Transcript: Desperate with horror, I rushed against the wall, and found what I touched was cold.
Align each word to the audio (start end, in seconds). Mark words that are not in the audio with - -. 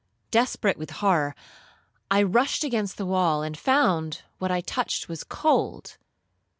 Desperate 0.31 0.79
with 0.79 0.89
horror, 0.89 1.35
I 2.09 2.23
rushed 2.23 2.63
against 2.63 2.97
the 2.97 3.05
wall, 3.05 3.43
and 3.43 3.55
found 3.55 4.23
what 4.39 4.49
I 4.49 4.61
touched 4.61 5.07
was 5.07 5.23
cold. 5.23 5.99